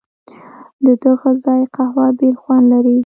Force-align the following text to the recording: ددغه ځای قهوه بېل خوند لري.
ددغه 0.85 1.31
ځای 1.43 1.61
قهوه 1.75 2.07
بېل 2.17 2.35
خوند 2.41 2.65
لري. 2.73 2.97